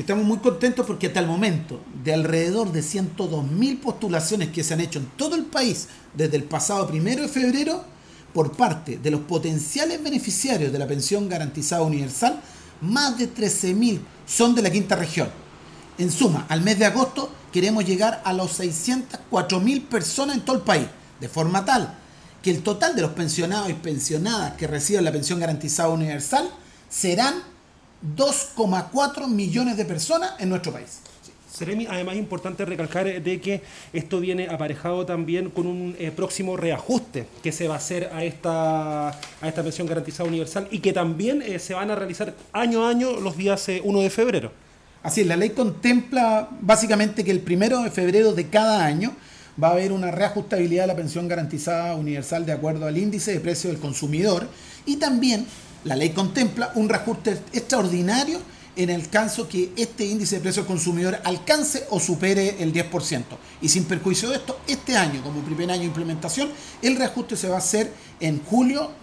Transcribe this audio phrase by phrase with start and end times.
[0.00, 4.80] Estamos muy contentos porque hasta el momento, de alrededor de 102.000 postulaciones que se han
[4.80, 7.84] hecho en todo el país desde el pasado primero de febrero,
[8.32, 12.40] por parte de los potenciales beneficiarios de la pensión garantizada universal,
[12.80, 15.28] más de 13.000 son de la quinta región.
[15.98, 20.62] En suma, al mes de agosto queremos llegar a los 604.000 personas en todo el
[20.62, 20.86] país,
[21.20, 21.98] de forma tal
[22.42, 26.48] que el total de los pensionados y pensionadas que reciben la pensión garantizada universal
[26.88, 27.49] serán
[28.16, 31.00] 2,4 millones de personas en nuestro país.
[31.50, 33.60] Seremi, además es importante recalcar eh, de que
[33.92, 38.24] esto viene aparejado también con un eh, próximo reajuste que se va a hacer a
[38.24, 42.86] esta, a esta pensión garantizada universal y que también eh, se van a realizar año
[42.86, 44.52] a año los días 1 de febrero.
[45.02, 49.14] Así es, la ley contempla básicamente que el primero de febrero de cada año
[49.62, 53.40] va a haber una reajustabilidad de la pensión garantizada universal de acuerdo al índice de
[53.40, 54.46] precio del consumidor
[54.86, 55.46] y también
[55.84, 58.40] la ley contempla un reajuste extraordinario
[58.76, 63.24] en el caso que este índice de precio del consumidor alcance o supere el 10%.
[63.60, 67.48] Y sin perjuicio de esto, este año, como primer año de implementación, el reajuste se
[67.48, 68.90] va a hacer en julio